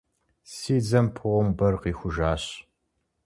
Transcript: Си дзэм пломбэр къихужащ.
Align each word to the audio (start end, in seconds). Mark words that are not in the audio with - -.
Си 0.53 0.75
дзэм 0.85 1.07
пломбэр 1.15 1.75
къихужащ. 1.81 2.43